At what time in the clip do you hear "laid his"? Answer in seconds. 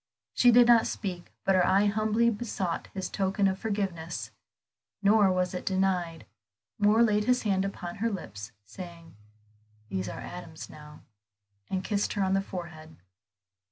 7.03-7.43